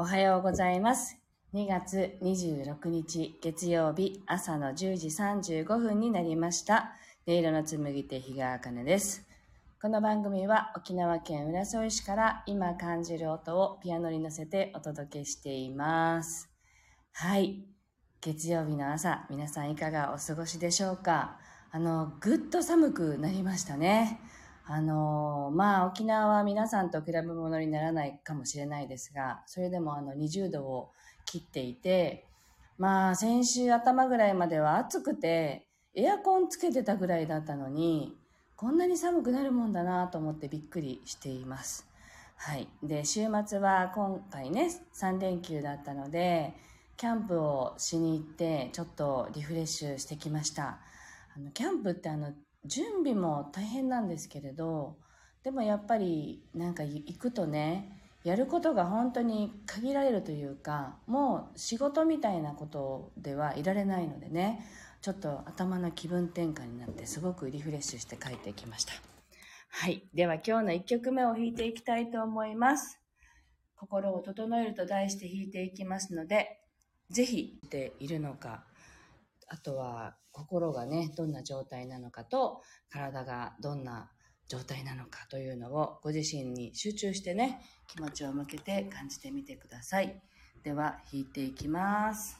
[0.00, 1.16] おはようございます。
[1.54, 6.92] 2月26日月曜日朝の10時35分になりました。
[7.26, 9.26] 音色の紡ぎ手日川茜です。
[9.82, 16.48] この番組は沖縄県浦添市から今感じる音をピアノに乗せてお届けしています。
[17.12, 17.64] はい。
[18.20, 21.40] 月曜日の朝、皆さんいかがお過ごしでしょうか？
[21.72, 24.20] あの、ぐっと寒くなりましたね。
[24.70, 30.90] あの、まあ、沖縄は皆さんと比べ物にならないかもしれないですが、それでもあの20度を
[31.24, 32.26] 切っていて、
[32.76, 38.14] まあ、先週頭ぐらいまでは暑くて、エアコンつけてたぐらいだったのに、
[38.56, 41.88] こんなに寒くなるもんだなと思ってびっくりしています。
[42.36, 42.68] はい。
[42.82, 46.52] で、週末は今回ね、3連休だったので、
[46.98, 50.78] キャンプをしに行って、ちょっとリフレッシュしてきました。
[51.34, 54.96] あの、キャンプってあの、準備も大変なんですけれど、
[55.42, 64.64] でもやっぱりなんか行くとね、やることが本当に限られるというか、もう仕事みたいなことではいられないのでね、
[65.00, 68.92] ちょっと頭の気分転換になってすごくリフレッシュして帰ってきました。
[69.70, 70.02] はい。
[70.12, 72.98] では今日の1曲目を弾いていきたいと思います。
[73.76, 76.60] 心を整えると題して弾いていきますので、
[77.10, 78.64] ぜひっているのか、
[79.48, 84.10] あとは心がね、どんな状態なのかと、体がどんな
[84.48, 90.22] 状態なのかというのをご自身に集中してね、気持ちを向けて感じてみてください。
[90.62, 92.37] では弾いていきます。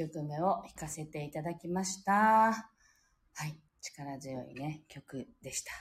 [0.00, 2.12] 曲目を弾かせていただきました。
[2.12, 3.54] はい。
[3.82, 5.72] 力強いね、曲でした。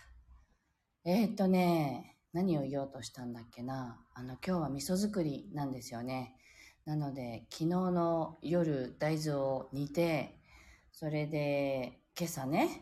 [1.05, 4.05] えー、っとね、何を言おうとしたんだっけな。
[4.13, 6.35] あの、今日は味噌作りなんですよね。
[6.83, 10.37] なので、昨日の夜大豆を煮て、
[10.91, 12.81] それで、今朝ね、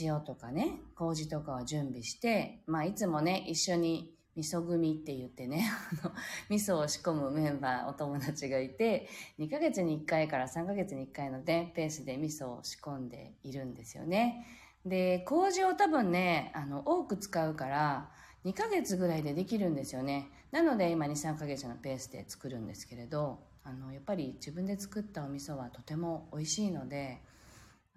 [0.00, 5.68] 塩とかね、麹とかを準備して、まあいつもね、一緒に味噌組って言ってね、
[6.04, 6.14] あの、
[6.48, 9.08] 味噌を仕込むメンバー、お友達がいて、
[9.40, 14.46] 2ヶ月に1回から3ヶ月に1回のね、ペースで味噌を仕込んでいるんですよね。
[14.86, 18.12] で、麹を多分ね、あの、多く使うから、
[18.44, 20.30] 2ヶ月ぐらいでできるんですよね。
[20.52, 27.20] なので今2、3ヶ月のペースで作るんですけれど、あの、やっぱり自分で作ったお味噌はとても美味しいので、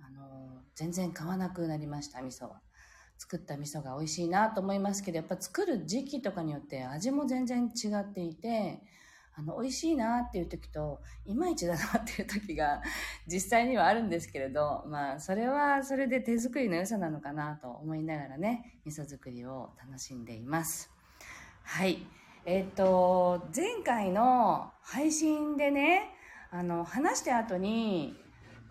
[0.01, 2.61] あの、全然買わなくなりました、味噌は。
[3.21, 8.81] 作った味噌が美味しいなと思いますけど、やっぱ作る時期とかによって味も全然違っていて、
[9.35, 12.81] あの、美味しいなっていう時と、いまいちだなっていう時が
[13.31, 20.89] 実際にはあるんですけれど、まあ、それはそれで手作りの良さなのかなと思いながらね、味噌作りを楽しんでいます。
[21.61, 22.03] はい。
[22.45, 26.09] えっ、と、前回の配信でね、
[26.49, 28.19] あの、話した後に、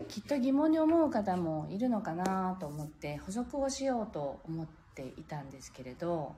[0.07, 6.35] きっと疑問に思う方もいるのかなと思って補足をしようと思っていたんですけれど、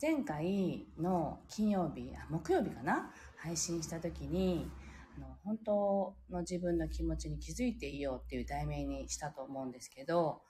[0.00, 3.10] 前回の金曜日、あ木曜日かな？
[3.36, 4.70] 配信した時に、
[5.16, 10.42] あの、本当の自分の気持ちに気づいていようっていう題名にしたと思うんですけど、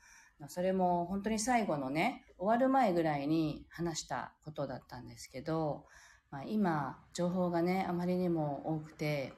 [0.49, 5.85] それも本当に最後のね、終わる前ぐらいに話したことだったんですけど、
[6.31, 9.33] まあ、今、情報がね、あまりにも多くて、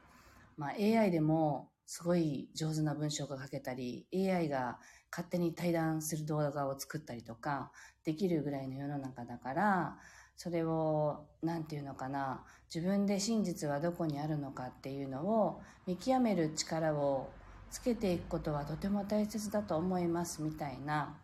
[0.56, 4.78] まあ、AI でもすごい上手な文章が書けたり、AI が
[5.10, 7.72] 勝手に対談する動画を作ったりとか、
[8.04, 9.96] できるぐらいの世の中だから、
[10.36, 17.30] それを、なんていうのかな、自分で真実はどこにあるのかっていうのを見極める力を
[17.70, 21.16] つけていくことはとても大切だと思いますみたいな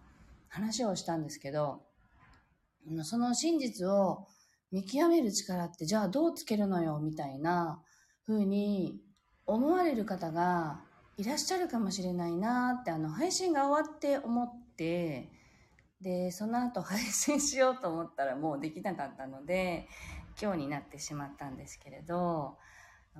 [0.49, 1.82] 話をしたんですけど、
[3.02, 4.26] その真実を
[4.72, 7.82] 見極める力ってじゃあどうつけるのよみたいな
[8.26, 9.03] 風に
[9.46, 10.81] 思われる方が
[11.17, 15.31] いらっしゃるかもしれないなって、あの、配信が終わって思って、
[16.00, 19.88] で、その後配信しようと思ったらもうできなかったので、
[20.41, 22.58] 今日になってしまったんですけれど、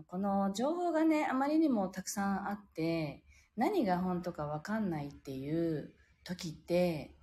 [0.09, 3.23] この情報がね、あまりにもたくさんあって、
[3.56, 5.94] 何が本当かわかんないっていう
[6.25, 7.15] 時って、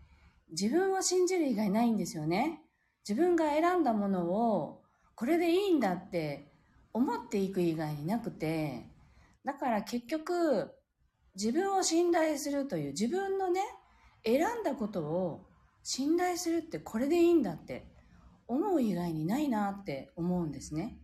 [0.51, 2.61] 自分を信じる以外ないんですよね。
[3.07, 4.81] 自分が選んだものを、
[5.15, 6.50] これでいいんだって
[6.93, 8.85] 思っていく以外になくて、
[9.43, 10.71] だから結局、
[11.35, 13.61] 自分を信頼するという自分のね、
[14.25, 15.45] 選んだことを
[15.83, 17.85] 信頼するってこれでいいんだって
[18.47, 20.97] 思う以外にないなって思うんですね。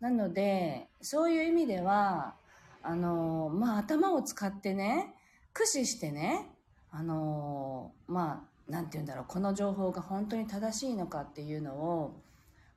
[0.00, 2.34] なので、そういう意味では、
[2.82, 5.14] あの、まあ、頭を使ってね、
[5.52, 6.50] 駆使してね、
[6.90, 12.20] あの、まあ、なんて言うんだろう、この情報が本当に正しいのかっていうのを、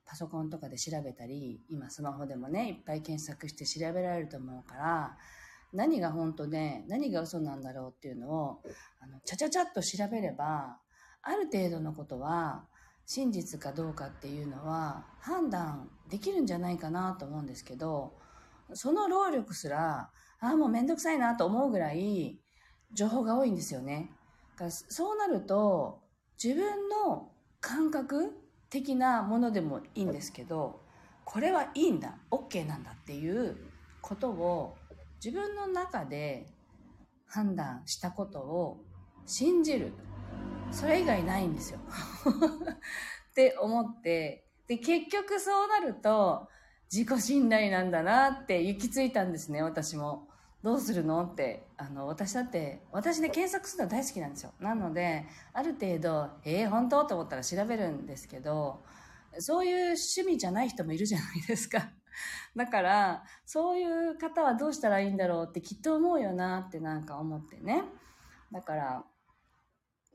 [0.05, 5.17] パソコンとかで調べたり、今スマホでもね、いっぱい検索して調べられると思うから、
[5.73, 8.61] 何が本当で、何が嘘なんだろうっていうのを、
[9.01, 10.79] あの、ちゃちゃちゃっと調べれば、
[11.21, 12.65] ある程度のことは、
[13.05, 18.13] 真実かどうかっていうのは、判断できるんじゃないかなと思うんですけど、
[18.73, 22.39] その労力すら、ああ、もうめんどくさいなと思うぐらい、
[22.93, 24.11] 情報が多いんですよね。
[24.69, 26.01] そうなると、
[26.41, 28.44] 自分の感覚
[28.75, 30.81] 的なものでもいいんですけど、
[31.23, 33.55] これはいいんだ、OK なんだっていう
[34.01, 34.75] ことを
[35.23, 36.47] 自分の中で
[37.25, 38.83] 判断したことを
[39.25, 39.93] 信じる。
[40.71, 41.79] それ以外ないんですよ。
[43.31, 46.49] って思って、で、結局そうなると
[46.91, 50.27] 自己信頼なんだなって行き着いたんですね、私も。
[50.65, 51.23] どうするの？
[51.23, 54.51] って、あの、私だって、私で検索するの大好きなんですよ。
[54.59, 57.05] なので、ある程度、ええー、本当？
[57.05, 58.83] と思ったら調べるんですけど、
[59.37, 61.91] そういう趣味じゃない人もいるじゃないですか。
[62.57, 67.83] だから、そういう方はどうしたらいいんだろうってきっと思うよなってなんか思ってね。
[68.51, 69.05] だから、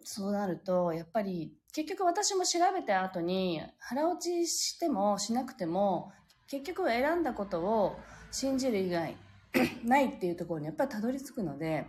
[0.03, 6.11] そうなると、やっぱり、結局私も調べた後に、腹落ちしてもしなくても、
[6.49, 8.01] 結局選んだことを
[8.33, 9.17] 信じる以外
[9.85, 11.87] ないっていうところにやっぱりたどり着くので、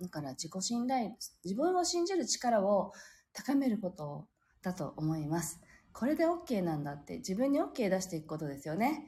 [0.00, 1.12] だから自己信頼、
[1.44, 2.92] 自分を信じる力を
[3.32, 4.26] 高めること
[4.62, 5.60] だと思います。
[5.92, 9.06] これで OK なんだって自分に OK 出していくことですよね。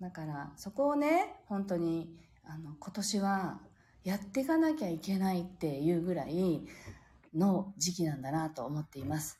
[0.00, 3.60] だからそこをね、本当にあの今年は
[4.04, 6.64] やっていかなきゃいけないっていうぐらい
[7.34, 9.38] の時期なんだなと思っています。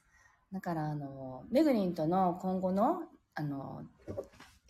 [0.53, 3.05] だからあの、メグリンとの今後の
[3.35, 3.83] あの、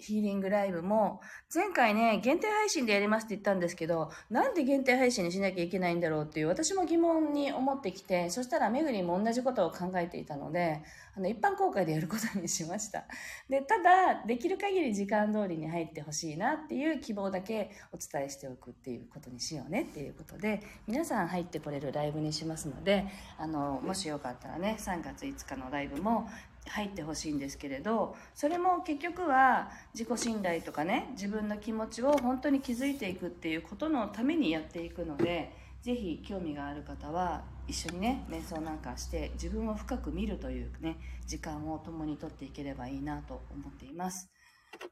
[0.00, 1.20] ヒーリングライブも、
[1.54, 10.82] 前回ね、限定配信でやりますって言ったんですけど、なんで限定配信にしなきゃいけないんだろうっていう、私も疑問に思ってきて、そしたらめぐりも同じことを考えていたので、
[11.16, 13.04] あの、一般公開でやることにしました。
[13.48, 23.06] で、ただ、できる限り時間通りに入ってほしいなっていう希望だけお伝えしておくっていうことにしようねっていうことで、皆さん入ってこれるライブにしますので、
[23.38, 26.28] あの、もしよかったらね、3月5日のライブも、
[26.68, 35.52] 入ってほしいんですけれどそれも結局は自己信頼とかね自分の気持ちを本当に気づいていくっていうことのためにやっていくので
[35.82, 44.30] 是非興味がある方は一緒にね瞑想なんかして自分を深く見るというね時間を共にとっていければいいなと思っています。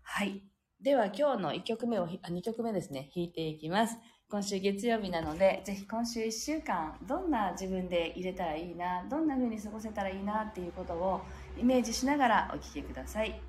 [0.02, 0.42] はい。
[0.80, 3.10] では今日の1曲目をあ2曲目ですね。
[3.14, 3.98] 弾いていきます。
[4.30, 11.22] 今週月曜日なので、ぜひ今週1週間、どんな自分で入れたらいいな、どんな風に過ごせたらいいなっていうことを
[11.56, 13.47] イメージしながらお聴きください。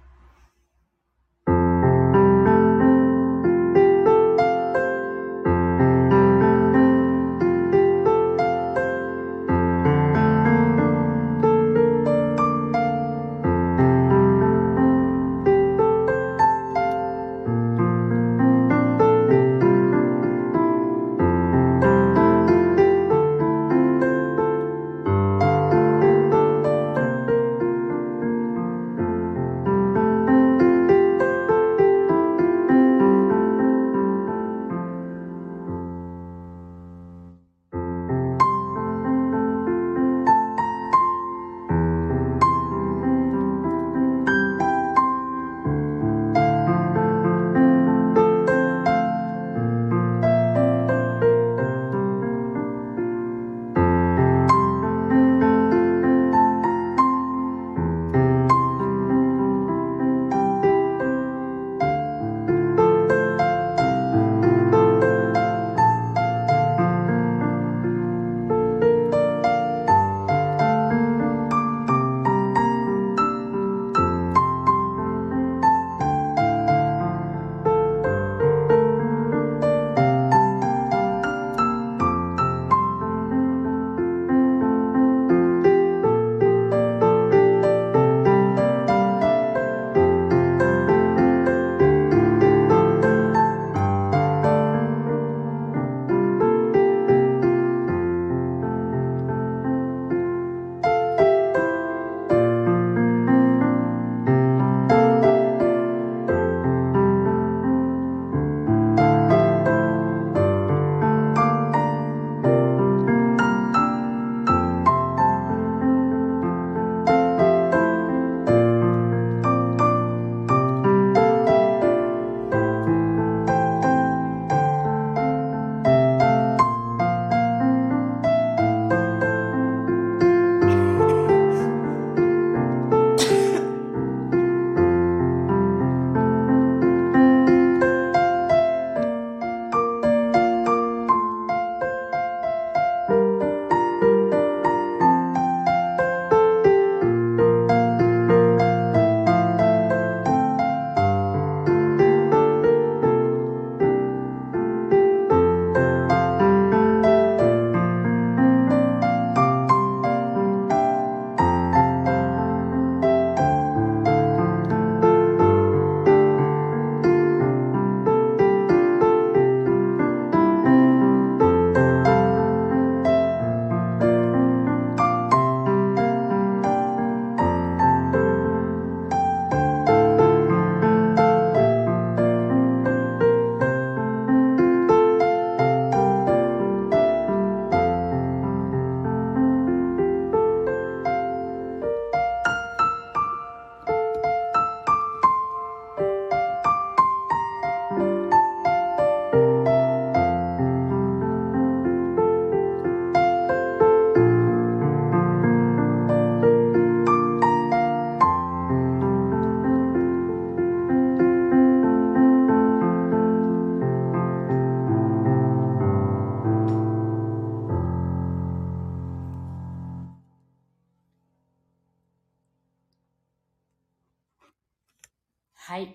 [225.70, 225.94] はい。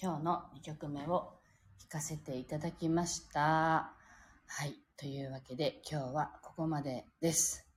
[0.00, 1.34] 今日の2曲目を
[1.78, 3.92] 弾かせていただきました。
[4.46, 4.76] はい。
[4.96, 7.68] というわけで今日はここまでです。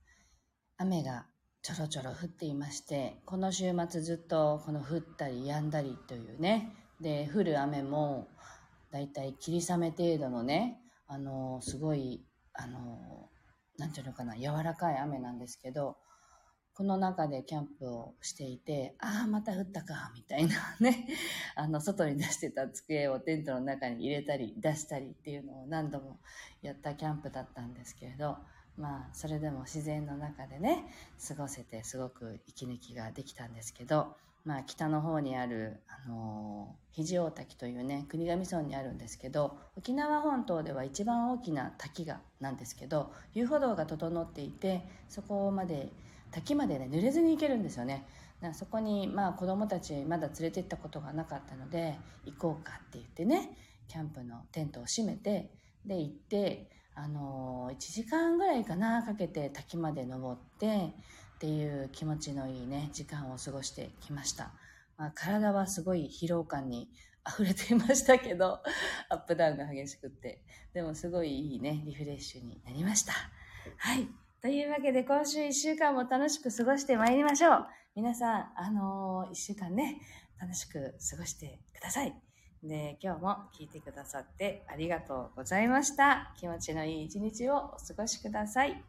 [0.78, 1.26] 雨が
[1.60, 8.28] ちょろちょろ降っていまして、この週末ずっとこの降ったり止んだりというね、で、降る雨も、
[8.90, 13.28] だいたい霧雨程度のね、あの、すごい、あの、
[13.76, 15.98] なんていうのかな、柔らかい雨なんですけど、
[16.78, 21.08] この中でキャンプをしていて、ああ、また降ったか、みたいな ね、
[21.56, 26.20] あの、外に出してた机をテントの中に入れたり、出したりっていうのを何度も
[26.62, 28.38] やったキャンプだったんですけれど、
[28.76, 30.84] まあ、それでも自然の中でね、
[31.26, 34.16] 過ごせてすごく息抜きができたんですけど、
[34.48, 35.76] まあ、北の方にある、
[36.06, 45.92] あのー、肘大滝というね、国頭村にあるんですけど、沖縄本島では一番大きな滝が、なんですけど、遊歩道が整っていて、そこまで、
[46.30, 48.06] 滝までね、濡れずに行けるんですよね。
[48.54, 53.50] そこに、まあ、子供たちまだ連れて行ったことがなかったので、行こうかって言ってね、
[53.86, 55.50] キャンプのテントを閉めて、
[55.84, 60.94] で、行って、あのー、1時間ぐらいかな、かけて滝まで登って、
[61.38, 64.50] っていう気持ちのいいね、時間を過ごしてきました。
[64.96, 66.90] まあ、体はすごい疲労感に
[67.24, 68.60] 溢れていましたけど、
[69.08, 70.42] アップダウンが激しくって、
[70.74, 73.12] でもすごいいいね、リフレッシュになりました。
[73.76, 74.08] はい。
[74.42, 77.66] というわけで今週1週間も楽しく過ごしてまいりましょう。
[77.94, 80.00] 皆さん、あのー、1週間ね、
[80.40, 82.20] 楽しく過ごしてください。
[82.64, 86.34] で、今日も聞いてくださってありがとうございました。
[86.36, 88.82] 気持ちのいい一日をお過ごしください。